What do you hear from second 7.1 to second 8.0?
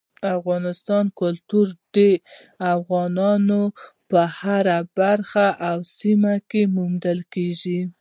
کېدی شي.